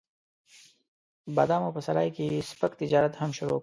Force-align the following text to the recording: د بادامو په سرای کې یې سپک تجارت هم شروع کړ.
د 1.25 1.27
بادامو 1.37 1.73
په 1.75 1.81
سرای 1.87 2.09
کې 2.15 2.23
یې 2.31 2.39
سپک 2.49 2.71
تجارت 2.81 3.13
هم 3.21 3.31
شروع 3.37 3.57
کړ. 3.57 3.59